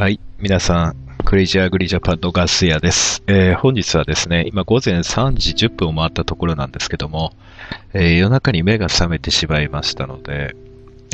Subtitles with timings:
[0.00, 0.20] はい。
[0.38, 3.20] 皆さん、クレイジーアグリジャパンのガス屋です。
[3.26, 7.32] えー本日はですね、今午前3時10分を回ったところなんですけども、
[7.94, 10.54] えー夜中に目が覚めてしまいましたので、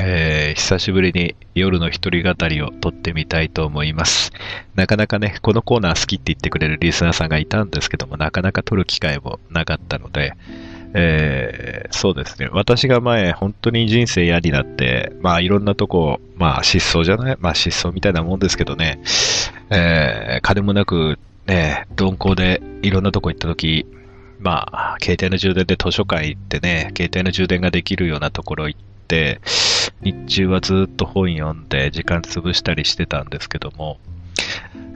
[0.03, 4.33] えー久しぶりに夜の一人語りを撮ってみたいと思います。
[4.75, 10.35] なかなかね、このコーナー好きって言ってくれるリスナーさんがいたんですけども、なかなか撮る機会もなかったので、
[10.95, 12.49] えーそうですね。
[12.51, 17.37] 私が前、本当に人生嫌になって、まあいろんなとこ、まあ失踪じゃない？
[17.39, 19.01] まあ失踪みたいなもんですけどね、
[19.71, 23.87] えー金もなく、ね、鈍行でいろんなとこ行った時、
[24.41, 29.41] まあ、携帯の充電で図書館行ってね、携帯の充電ができるようなところ行って、
[30.03, 33.99] 日中はずっと本読んで時間潰したりしてたんですけども、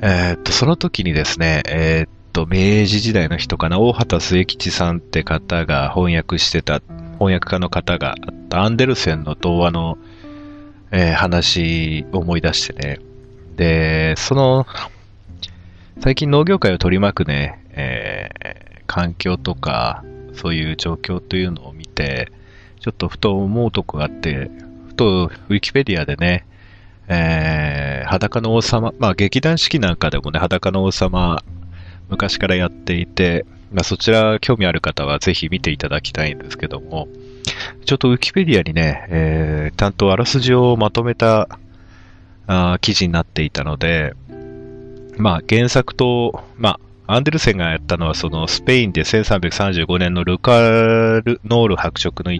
[0.02, 6.80] えーっと、その時にですね、えーっと、明治時代の人かな、大畑末吉さんって方が翻訳してた、
[7.18, 9.98] 翻訳家の方があったアンデルセンの童話の、
[10.92, 13.00] えー話を思い出してね。
[13.56, 14.66] で、その、
[16.00, 22.30] 最近農業界を取り巻くね、えー環境とか、そういう状況というのを見て、
[22.80, 24.48] ちょっとふと思うとこがあって、
[24.86, 26.46] ふとウィキペディアでね、
[27.08, 31.42] えー裸の王様、まあ劇団四季なんかでもね、裸の王様、
[32.08, 37.08] 昔からやっていて、まあそちら興味ある方はぜひ見ていただきたいんですけども、
[37.84, 41.48] ちょっとウィキペディアにね、えー、担当あらすじをまとめた
[42.46, 44.14] あ記事になっていたので、
[45.16, 52.32] まあ原作と、まあアンデルセンがやったのはそのスペインで1335年のルカルノール伯爵の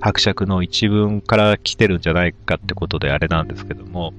[0.00, 4.12] 伯爵の一文から来てるんじゃないかってことであれなんですけども、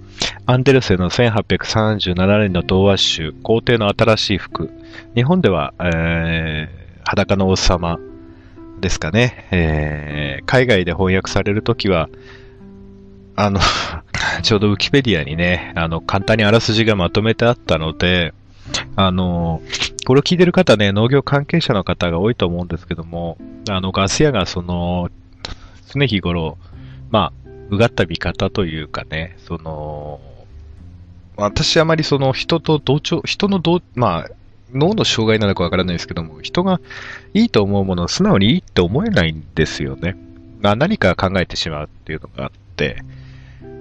[0.45, 4.69] アンデルセンの1837年の童話集、皇帝の新しい服。
[5.15, 7.97] 日本では、えー裸の王様
[8.81, 9.47] ですかね。
[9.51, 12.09] えー海外で翻訳されるときは、
[13.35, 13.59] あの、
[14.43, 18.33] ちょうどウィキペディアにね、あの、簡単にあらすじがまとめてあったので、
[18.95, 19.61] あの、
[20.05, 23.37] これを聞いてる方ね、農業関係者の方が多いと思うんですけども、
[23.69, 25.09] あの、ガス屋がその、
[25.93, 26.57] 常日頃、
[27.09, 30.19] まあ、うがった見方というかね、その、
[31.35, 34.31] 私あまりその人と同調、人の同、まあ、
[34.73, 36.79] 脳の障害なのかわからないですけども、人が
[37.33, 40.15] いいと思うものを素直にいいって思えないんですよね。
[40.61, 43.03] まあ、何か考えてしまうっていうのがあって、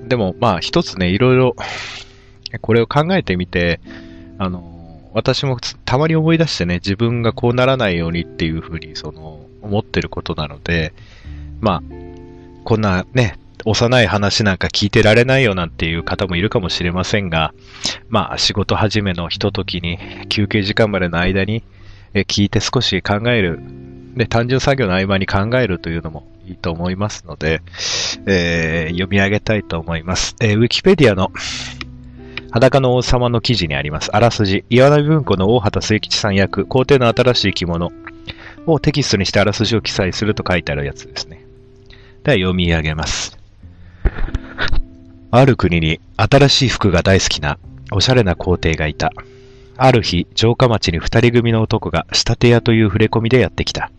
[0.07, 1.57] でもまあ一つね、いろいろ
[2.61, 3.81] これを考えてみて、
[4.39, 10.93] あの、私もたまに思い出してね、自分がこうならないようにっていうふうにその思ってることなので、
[11.61, 11.83] まあ、
[12.69, 17.55] こんなね、幼い話なんか聞いてられないよなんていう方もいるかもしれませんが、
[18.11, 19.99] まあ仕事始めのひとときに
[20.29, 21.65] 休憩時間までの間に
[22.13, 23.59] 聞いて少し考える、
[24.17, 27.63] で単純作業の合間に考えるというのもいいと思いますので、
[28.27, 30.37] えー読み上げたいと思います。
[30.43, 31.33] えーウィキペディアの
[32.51, 34.15] 裸の王様の記事にあります。
[34.15, 37.91] あらすじ、岩波文庫の大畑末吉さん役、皇帝の新しい着物
[38.67, 41.48] をテキストにしてあらすじを記載すると書いてあるやつですね。
[42.29, 43.39] では読み上げます。
[45.31, 47.59] ある国に新しい服が大好きな
[47.91, 49.13] おしゃれな皇帝がいた。
[49.79, 53.91] ある日、城下町に二人組の男が仕立て屋という触れ込みでやってきた。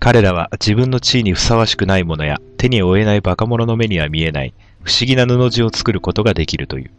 [0.00, 6.90] 彼らは自分の地位にふさわしくないものや手に負えない馬鹿者の目には見えない不思議な布地を作ることができるという。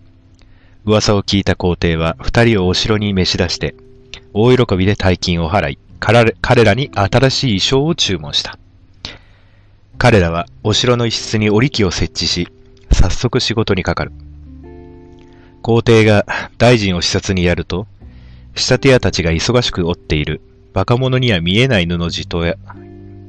[0.86, 3.74] 噂を聞いた皇帝は二人をお城に召し出して、
[4.34, 8.59] 大喜びで大金を払い、彼らに新しい衣装を注文した。
[10.00, 12.48] 彼らはお城の一室に織機を設置し、
[12.90, 14.14] 早速仕事にかかる。
[15.62, 16.26] 皇帝が
[16.58, 17.86] 大臣を視察にやると、
[18.56, 20.40] 仕立て屋たちが忙しく織っている
[20.74, 22.56] 馬鹿者には見えない布地とや、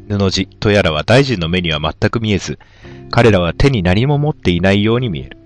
[0.08, 2.60] 布地とやらは大臣の目には全く見えず、
[3.10, 5.38] 彼らは手に何も持っていないように見える。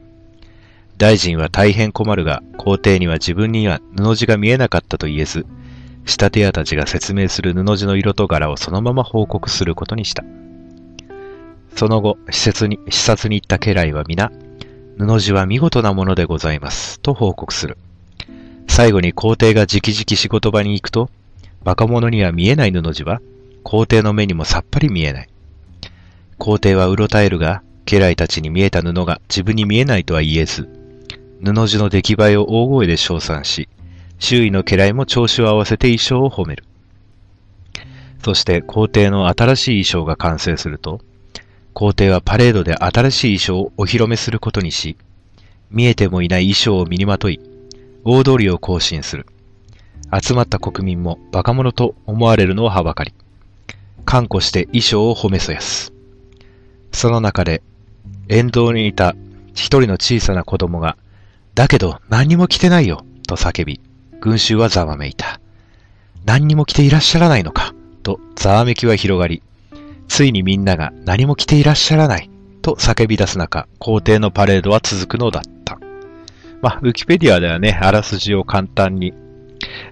[0.98, 5.46] 大臣は大変困るが、皇帝には自分には布地が見えなかったと言えず、
[6.04, 10.22] 仕立て屋たちが説明する布地の色と柄をそのまま報告することにした。
[11.74, 14.30] その後、施設に、視察に行った家来は皆、
[14.96, 17.76] 布地は見事なものでございます、と報告する。
[18.68, 21.10] 最後に皇帝が直々仕事場に行くと、
[21.64, 23.20] 若者には見えない布地は、
[23.64, 25.28] 皇帝の目にもさっぱり見えない。
[26.38, 30.68] 皇帝はうろたえるが、家来たちに見えた布が自分に見えないとは言えず、
[31.42, 33.68] 布地の出来栄えを大声で称賛し、
[34.18, 36.64] 周囲の家来も調子を合わせて衣装を褒める。
[38.22, 41.00] そして皇帝の新しい衣装が完成すると、
[41.74, 44.96] 皇帝はパレードで新しい衣装をお披露目することにし、
[45.70, 47.40] 見えてもいない衣装を身にまとい、
[48.04, 49.26] 大通りを行進する。
[50.22, 53.12] 集まった国民も馬鹿者と思われるのをはばかり、
[54.04, 55.92] 看護して衣装を褒めそやす。
[56.92, 57.60] その中で、
[58.28, 59.16] 沿道にいた
[59.52, 60.96] 一人の小さな子供が、
[61.56, 63.80] だけど何にも着てないよ、と叫び、
[64.20, 65.40] 群衆はざわめいた。
[66.24, 67.74] 何にも着ていらっしゃらないのか、
[68.04, 69.42] とざわめきは広がり、
[70.08, 72.30] ついにみんなが何も着ていらっしゃらない、
[72.62, 75.78] と叫び出す中、皇帝のパレードは続くのだった。
[76.62, 79.12] まあ、ウィキペディアではね、あらすじを簡単に、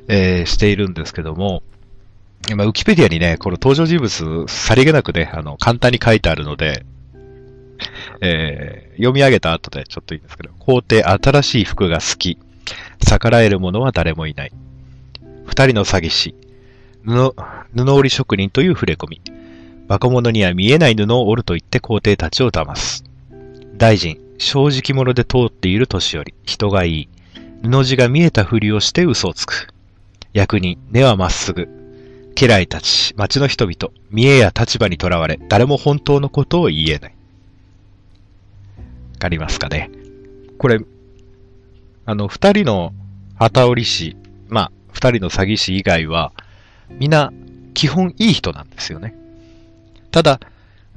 [0.09, 1.63] えー、しているんですけども、
[2.57, 6.85] まあ、ウィキペディアにね、この登場人物、さりげなくね、あの、簡単に書いてあるので、
[8.21, 12.39] えー、読み上げた後でちょっといいんですけど、皇帝新しい服が好き。
[13.07, 14.53] 逆らえる者は誰もいない。
[15.45, 16.35] 二人の詐欺師。
[17.05, 17.35] 布、
[17.75, 19.21] 布織職人という触れ込み。
[19.93, 23.05] バカ者には見えない布を織ると言って皇帝たちを騙す。
[23.77, 26.35] 大臣、正直者で通っている年寄り。
[26.45, 27.09] 人がいい。
[27.63, 29.69] 布地が見えたふりをして嘘をつく。
[30.33, 31.69] 役人、根はまっすぐ。
[32.35, 37.15] 家来たち、町の人々、見栄や立場にとらわれ、誰も本当のことを言えない。
[39.13, 39.91] わかりますかね？
[40.57, 40.81] これ、
[42.07, 42.95] あの、二人の
[43.35, 44.17] 旗織師、
[44.49, 46.33] まあ、二人の詐欺師以外は、
[46.99, 47.31] みんな、
[47.75, 49.21] 基本いい人なんですよね。
[50.13, 50.41] ただ、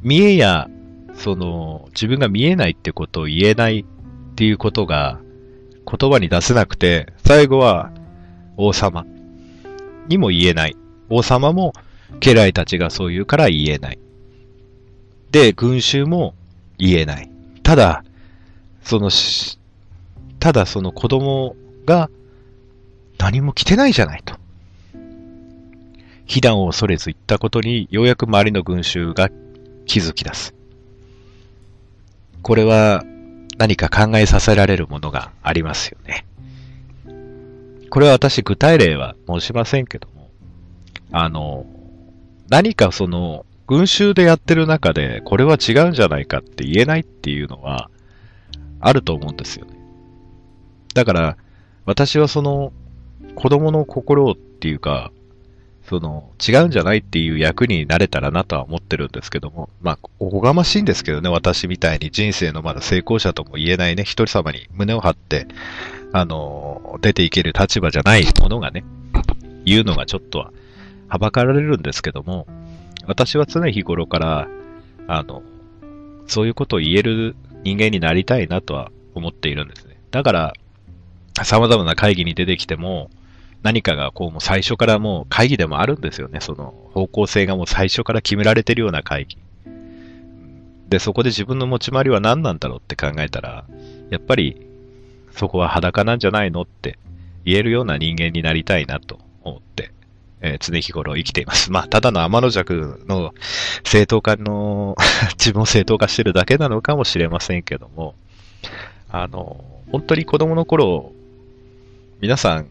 [0.02, 0.70] 見えや、
[1.16, 5.20] その、自分が見えないってことを言えないっていうことが、
[5.90, 7.92] 言葉に出せなくて、最後は、
[8.58, 9.06] 王様
[10.08, 10.76] にも言えない。
[11.10, 11.74] 王様も、
[12.20, 14.00] 家来たちがそう言うから言えない。
[15.32, 16.36] で、群衆も
[16.78, 17.32] 言えない。
[17.64, 18.04] ただ、
[18.84, 19.10] その、
[20.40, 22.10] ただその子供が
[23.18, 24.36] 何も着てないじゃないと。
[26.26, 29.30] 被弾を恐れず言ったことにようやく周りの群衆が
[29.86, 30.56] 気づき出す。
[32.42, 33.04] これは
[33.58, 36.26] 何か考えさせられるものがありますよね。
[37.90, 40.30] これは私具体例は申しませんけども、
[41.12, 41.66] あの、
[42.50, 47.90] 何かその群衆でやってる中でこれは違うんじゃないかって言えないっていうのは、
[48.80, 49.76] あると思うんですよね。
[50.94, 51.38] だから、
[51.86, 52.74] 私はその、
[53.36, 55.12] 子供の心っていうか、
[55.88, 65.48] その、違うんじゃないっていう役になれたらなとは思ってるんですけども、まあ、おこがましいんですけどね、私みたいに人生のまだ成功者とも言えないね、一人様に胸を張って、
[66.12, 68.84] あの、出ていける立場じゃないものがね、
[69.64, 70.52] 言うのがちょっとは、
[71.08, 72.48] はばかられるんですけども、
[73.06, 74.48] 私は常日頃から、
[75.08, 75.44] あの、
[76.26, 79.98] そういうことを言える人間になりたいなとは思っているんですね。
[80.10, 80.54] だから、
[81.44, 83.10] 様々な会議に出てきても、
[83.66, 86.40] 何かがこうもう最初からもう会議でもあるんですよね。
[86.40, 89.40] その方向性がもう最初から決められてるような会議。
[90.88, 93.66] で、そこで自分の持ち回りは何なんだろうって考えたら、
[94.12, 94.68] やっぱり
[95.32, 97.00] そこは裸なんじゃないのって
[97.44, 99.90] 言えるような人間になりたいなと思って、
[100.42, 101.72] えー、常日頃生きています。
[101.72, 103.34] まあ、ただの天の弱の
[103.84, 104.96] 正当化の
[105.42, 108.14] 自分を正当化してるだけなのかもしれませんけども、
[109.10, 111.12] あの、本当に子供の頃、
[112.22, 112.68] 皆さん、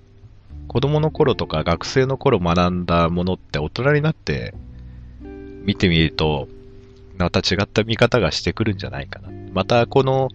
[0.69, 4.55] 子供の頃とか学生の頃学んだものって大人になって
[5.65, 6.49] 見てみると、
[7.17, 9.29] また違った見方がしてくるんじゃないかな。
[9.53, 10.31] またこの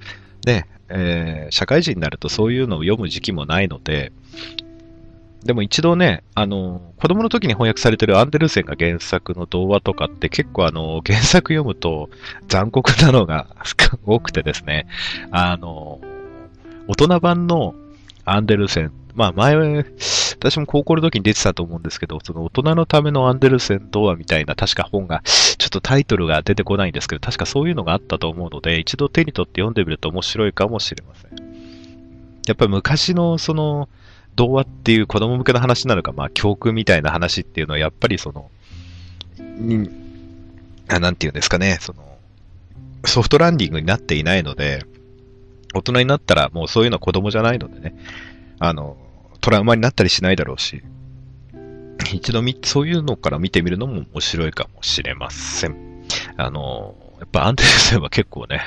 [0.46, 4.12] ね、えー、社会人になるとそういうのを読む時期もないので、
[5.44, 12.10] でも一度ね、あの、子供の時に翻訳されてるアンデルセンが原作の童話とかって結構あの、原作読むと
[12.50, 13.48] 残酷なのが
[14.06, 14.88] 多くてですね、
[15.32, 16.02] あの、
[16.88, 17.74] 大人版の
[18.26, 19.86] アンデルセン、まあ前、
[20.40, 31.32] 私も高校の時に出てたと思うんですけど、その大人のためのアンデルセン童話みたいな確か本が、ちょっとタイトルが出てこないんですけど、確かそういうのがあったと思うので、一度手に取って読んでみると面白いかもしれません。
[32.48, 33.90] やっぱり昔のその、
[34.38, 38.50] 童話っていう子供向けの話なのか、まあ、教訓みたいな話っていうのは、やっぱりその、
[39.38, 39.90] に、
[40.88, 42.18] なんていうんですかね、その、
[43.04, 44.86] ソフトランディングになっていないので、
[45.74, 47.96] 大人になったらもうそういうのは子供じゃないのでね、
[48.60, 48.98] あの、
[49.42, 50.84] トラウマになったりしないだろうし、
[52.14, 56.06] 一度み、そういうのから見てみるのも面白いかもしれません。
[56.38, 58.62] あの、やっぱアンデルセンは結構ね、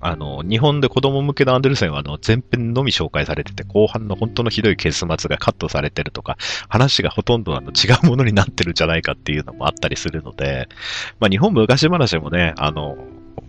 [0.00, 6.36] あの、日本で子供向けのアンデルセンはあの前編のみ紹介されてて、後半の本当のひどい結末がカットされてるとか、
[6.68, 10.68] 話がほとんどあの違うものになってるんじゃないかっていうのもあったりするので、
[11.18, 12.96] まあ日本昔話もね、あの、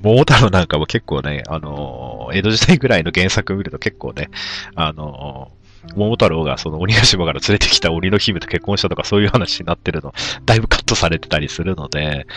[0.02, 4.30] 桃太郎なんかも結構ね、あの、江戸時代ぐらいの原作を見ると結構ね、
[4.76, 5.52] あの、
[5.96, 10.14] 桃太郎がその鬼ヶ島から連れてきた鬼の姫と結婚したとかそういう話になってるの、
[10.46, 12.28] だいぶカットされてたりするので、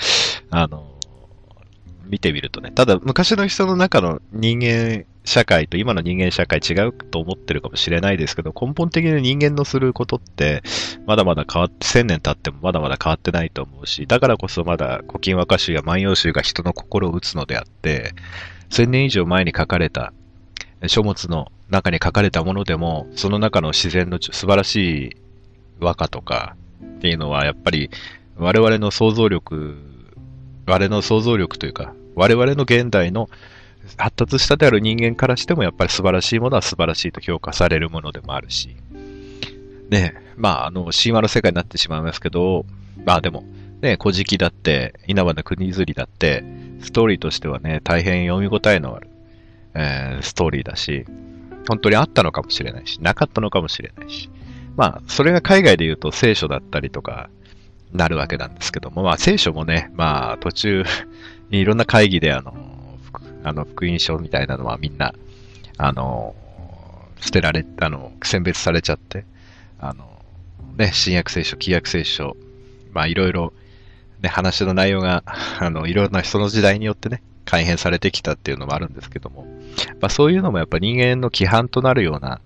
[0.50, 0.87] あの、
[2.11, 2.73] 見てみるとね。
[2.73, 10.62] ただ、昔の人の中の人間社会と今の人間社会違うと思ってるかもしれないですけど、根本的に人間のすることって、
[11.06, 18.12] まだまだ変わって、千年経ってもまだまだ変わってないと思うし、だからこそまだ古今和歌集や万葉集が人の心を打つのであって、
[18.70, 20.12] 千年以上前に書かれた、
[20.87, 25.16] 書物の中に書かれたものでも、その中の自然の素晴らしい
[25.80, 27.90] 和歌とかっていうのは、やっぱり
[28.37, 29.76] 我々の想像力、
[30.66, 33.28] 我々の想像力というか、我々の現代の
[33.96, 38.76] 発達したである人間からしても、やっぱり素晴らしいものは素晴らしいと評価されるものでもあるし、
[39.90, 42.64] ね、まあ、あの、神話の世界になってしまいますけど、
[43.04, 43.44] まあでも、
[43.82, 46.44] ね、古事記だって、稲葉の国釣りだって、
[46.80, 49.09] ストーリーとしてはね、大変読み応えのある、
[49.74, 51.04] えー、ストーリーだし、
[51.68, 54.30] 本当にあったのかもしれないし、なかったのかもしれないし、
[54.76, 57.30] まあ、それが海外で言うと聖書だったりとか、
[57.92, 60.84] なるわけなんですけども、まあ、聖書もね、まあ、途中、
[61.50, 62.54] いろんな会議で、あの、
[63.42, 65.14] あの、福音書みたいなのはみんな、
[65.76, 66.34] あの、
[67.20, 69.24] 捨てられ、あの、選別されちゃって、
[69.80, 70.08] あの、
[70.76, 72.36] ね、新約聖書、旧約聖書、
[72.92, 73.52] まあ、いろいろ、
[74.20, 75.24] ね、話の内容が、
[75.58, 79.47] あの、いろんなその時代によってね、改変されてきたっていうのもあるんですけども、
[80.00, 82.40] まあ、そういうのもやっぱ人間の規範となるような、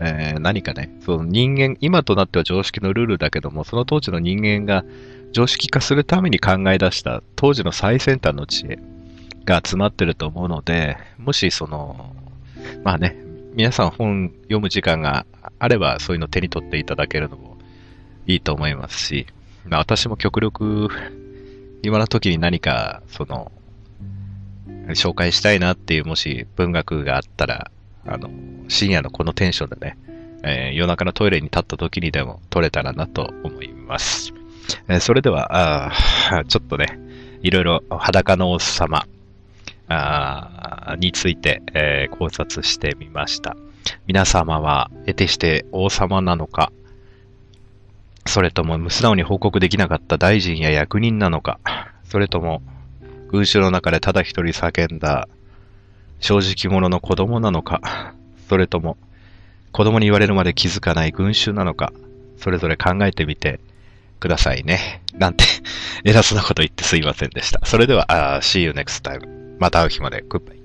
[0.00, 4.84] えー、何かね、その人間、今となっては常識のルールだけども、その当時の人間が
[5.32, 8.78] 常識化するために考え出した当時の最先端の知恵
[9.44, 12.14] が集まってると思うので、もしその、
[12.84, 13.16] まあね、
[13.54, 15.26] 皆さん本読む時間が
[15.58, 17.56] あればそういうの手に取っていただけるのも
[18.26, 19.26] いいと思いますし、
[19.66, 20.88] まあ私も極力
[21.82, 23.52] 今の時に何かその
[24.88, 27.70] 紹介したいなっていうもし文学があったら
[28.08, 28.30] あの、
[28.68, 29.98] 深夜のこのテンションでね、
[30.42, 34.32] えー、夜中のトイレに立った時にでも撮れたらなと思います。
[34.88, 36.98] えー、それでは、あちょっとね、
[37.42, 39.06] いろいろ裸の王様
[39.88, 43.56] あについて、えー、考察してみました。
[44.06, 46.72] 皆様は得てして王様なのか、
[48.26, 51.58] それとも素直に報告できなかった大臣や役人なのか、
[52.04, 52.62] それとも
[53.28, 55.28] 群衆の中でただ一人叫んだ
[56.20, 58.14] 正直者の子供なのか、
[58.48, 58.96] それとも
[59.72, 61.92] 子供に言われるまで気づかない群衆なのか、
[62.38, 63.60] それぞれ考えてみて
[64.18, 65.02] くださいね。
[65.14, 65.44] なんて
[66.04, 67.60] 偉そうなこと言ってすいませんでした。
[67.64, 68.06] それでは、
[68.42, 69.56] see you next time.
[69.58, 70.24] また会う日まで。
[70.24, 70.57] Goodbye.